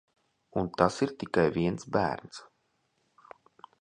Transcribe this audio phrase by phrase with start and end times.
[0.61, 2.41] Un tas ir tikai viens bērns...